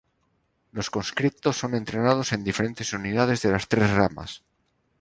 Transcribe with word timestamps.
Los 0.71 0.89
conscriptos 0.89 1.57
son 1.57 1.75
entrenados 1.75 2.33
en 2.33 2.43
diferentes 2.43 2.91
unidades 2.93 3.43
de 3.43 3.51
las 3.51 3.67
tres 3.67 3.91
ramas. 3.91 4.43